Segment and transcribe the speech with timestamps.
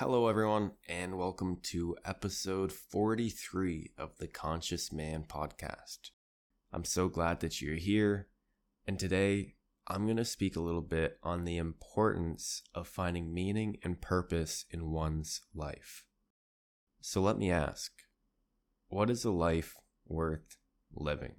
[0.00, 6.10] Hello, everyone, and welcome to episode 43 of the Conscious Man podcast.
[6.72, 8.28] I'm so glad that you're here,
[8.86, 9.56] and today
[9.88, 14.66] I'm going to speak a little bit on the importance of finding meaning and purpose
[14.70, 16.04] in one's life.
[17.00, 17.90] So let me ask
[18.86, 19.74] what is a life
[20.06, 20.58] worth
[20.94, 21.34] living?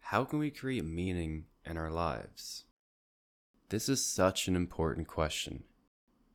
[0.00, 2.64] How can we create meaning in our lives?
[3.68, 5.64] This is such an important question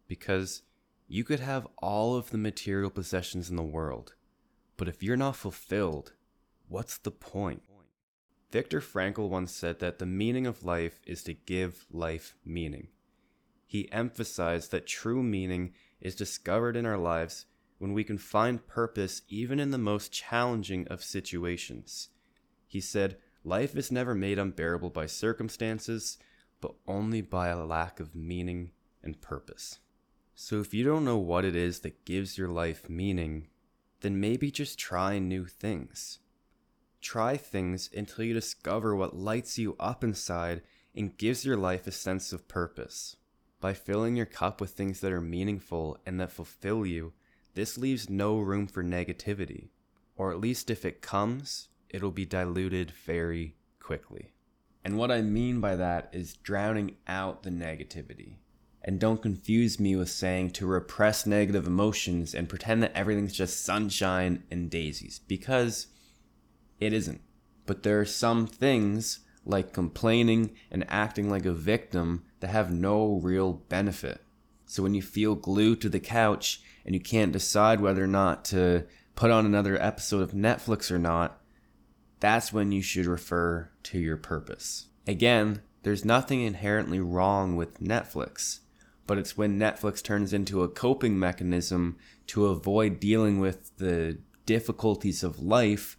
[0.08, 0.64] because
[1.08, 4.16] you could have all of the material possessions in the world,
[4.76, 6.14] but if you're not fulfilled,
[6.68, 7.64] what's the point?
[8.52, 12.88] Viktor Frankl once said that the meaning of life is to give life meaning.
[13.66, 17.46] He emphasized that true meaning is discovered in our lives
[17.78, 22.10] when we can find purpose even in the most challenging of situations.
[22.66, 26.18] He said, Life is never made unbearable by circumstances,
[26.60, 28.72] but only by a lack of meaning
[29.04, 29.80] and purpose.
[30.40, 33.48] So if you don't know what it is that gives your life meaning,
[34.02, 36.20] then maybe just try new things.
[37.02, 40.62] Try things until you discover what lights you up inside
[40.96, 43.16] and gives your life a sense of purpose.
[43.60, 47.14] By filling your cup with things that are meaningful and that fulfill you,
[47.56, 49.70] this leaves no room for negativity.
[50.18, 54.34] Or at least if it comes, it'll be diluted very quickly.
[54.86, 58.36] And what I mean by that is drowning out the negativity.
[58.84, 63.66] And don't confuse me with saying to repress negative emotions and pretend that everything's just
[63.66, 65.88] sunshine and daisies, because
[66.80, 67.22] it isn't.
[67.66, 73.20] But there are some things, like complaining and acting like a victim, that have no
[73.22, 74.22] real benefit.
[74.66, 78.46] So when you feel glued to the couch and you can't decide whether or not
[78.46, 78.86] to
[79.16, 81.42] put on another episode of Netflix or not,
[82.20, 84.88] that's when you should refer to your purpose.
[85.06, 88.60] Again, there's nothing inherently wrong with Netflix
[89.08, 91.98] but it's when Netflix turns into a coping mechanism
[92.28, 95.98] to avoid dealing with the difficulties of life,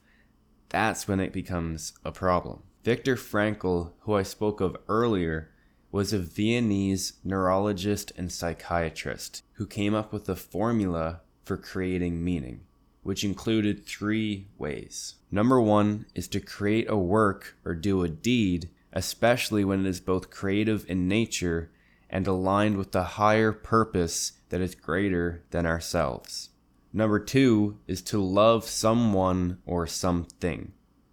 [0.69, 2.63] that's when it becomes a problem.
[2.85, 5.51] Viktor Frankl, who I spoke of earlier,
[5.91, 12.61] was a Viennese neurologist and psychiatrist who came up with a formula for creating meaning,
[13.03, 15.15] which included three ways.
[15.31, 20.01] Number one is to create a work or do a deed, especially when it is
[20.01, 21.71] both creative in nature
[22.11, 26.51] and aligned with the higher purpose that is greater than ourselves.
[26.93, 30.73] Number two is to love someone or something,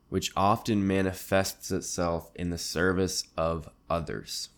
[0.10, 4.50] which often manifests itself in the service of others.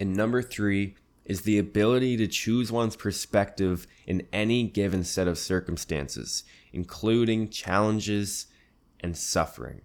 [0.00, 5.38] And number three is the ability to choose one's perspective in any given set of
[5.38, 6.42] circumstances,
[6.72, 8.46] including challenges
[9.00, 9.82] and suffering.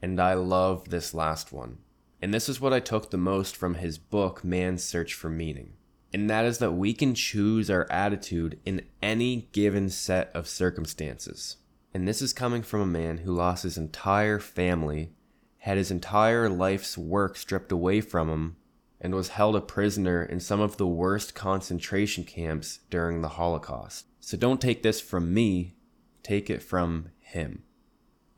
[0.00, 1.78] And I love this last one.
[2.20, 5.74] And this is what I took the most from his book, Man's Search for Meaning.
[6.12, 11.58] And that is that we can choose our attitude in any given set of circumstances.
[11.94, 15.12] And this is coming from a man who lost his entire family,
[15.58, 18.56] had his entire life's work stripped away from him,
[19.00, 24.06] and was held a prisoner in some of the worst concentration camps during the Holocaust.
[24.20, 25.76] So don't take this from me,
[26.22, 27.62] take it from him.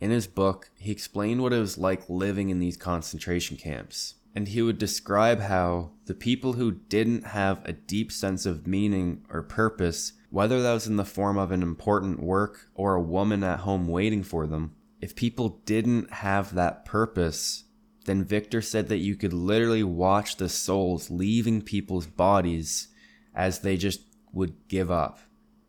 [0.00, 4.14] In his book, he explained what it was like living in these concentration camps.
[4.34, 9.24] And he would describe how the people who didn't have a deep sense of meaning
[9.28, 13.44] or purpose, whether that was in the form of an important work or a woman
[13.44, 17.64] at home waiting for them, if people didn't have that purpose,
[18.04, 22.88] then Viktor said that you could literally watch the souls leaving people's bodies
[23.34, 25.20] as they just would give up,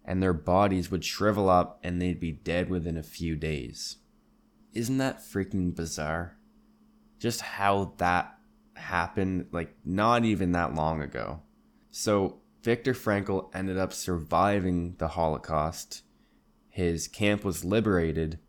[0.05, 3.97] and their bodies would shrivel up and they'd be dead within a few days.
[4.73, 6.37] Isn't that freaking bizarre?
[7.19, 8.37] Just how that
[8.75, 11.41] happened, like, not even that long ago.
[11.89, 16.03] So, Viktor Frankl ended up surviving the Holocaust.
[16.69, 18.39] His camp was liberated,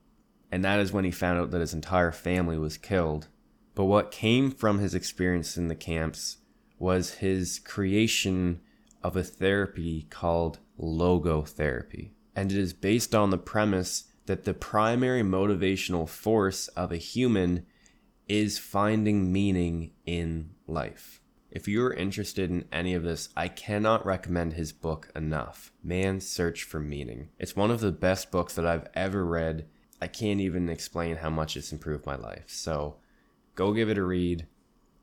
[0.50, 3.28] and that is when he found out that his entire family was killed.
[3.74, 6.38] But what came from his experience in the camps
[6.78, 8.60] was his creation
[9.02, 12.10] of a therapy called logotherapy.
[12.36, 17.66] And it is based on the premise that the primary motivational force of a human
[18.28, 21.20] is finding meaning in life.
[21.50, 26.62] If you're interested in any of this, I cannot recommend his book enough Man's Search
[26.64, 27.28] for Meaning.
[27.38, 29.66] It's one of the best books that I've ever read.
[30.00, 32.44] I can't even explain how much it's improved my life.
[32.46, 32.96] So
[33.54, 34.46] go give it a read.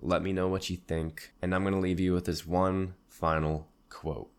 [0.02, 1.34] Let me know what you think.
[1.40, 4.32] And I'm going to leave you with this one final quote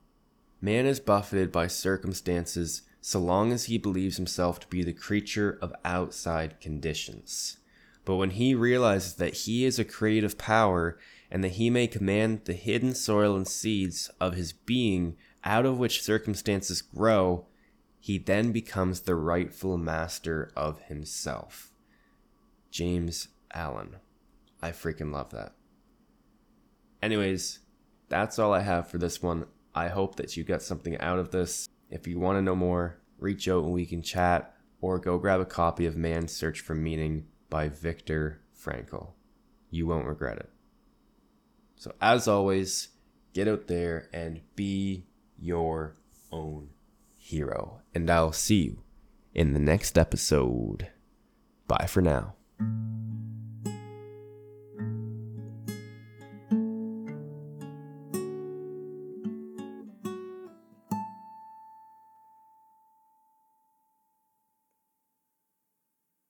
[0.60, 5.58] Man is buffeted by circumstances so long as he believes himself to be the creature
[5.62, 7.58] of outside conditions.
[8.04, 10.98] But when he realizes that he is a creative power
[11.30, 15.78] and that he may command the hidden soil and seeds of his being out of
[15.78, 17.46] which circumstances grow,
[17.98, 21.72] he then becomes the rightful master of himself.
[22.70, 23.96] James Allen.
[24.62, 25.54] I freaking love that.
[27.02, 27.60] Anyways,
[28.08, 29.46] that's all I have for this one.
[29.74, 31.68] I hope that you got something out of this.
[31.90, 35.40] If you want to know more, reach out and we can chat, or go grab
[35.40, 39.12] a copy of Man's Search for Meaning by Viktor Frankl.
[39.70, 40.50] You won't regret it.
[41.76, 42.88] So, as always,
[43.32, 45.06] get out there and be
[45.38, 45.96] your
[46.30, 46.70] own
[47.16, 47.80] hero.
[47.94, 48.82] And I'll see you
[49.34, 50.88] in the next episode.
[51.66, 52.34] Bye for now.